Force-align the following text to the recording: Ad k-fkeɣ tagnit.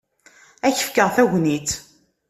Ad 0.65 0.73
k-fkeɣ 0.75 1.09
tagnit. 1.15 1.69